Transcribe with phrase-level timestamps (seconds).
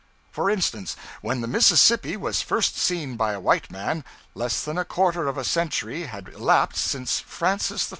[0.31, 4.83] For instance, when the Mississippi was first seen by a white man, less than a
[4.83, 7.89] quarter of a century had elapsed since Francis I.'